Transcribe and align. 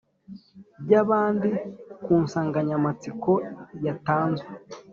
by’abandi 0.83 1.49
ku 2.03 2.11
nsanganyamatsiko 2.23 3.31
yatanzwe 3.85 4.49